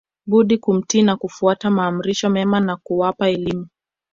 budi 0.25 0.57
kumtii 0.57 1.01
na 1.01 1.15
kufuata 1.17 1.71
maamrisho 1.71 2.29
mema 2.29 2.59
na 2.59 2.77
kuwapa 2.77 3.29
elimu 3.29 3.67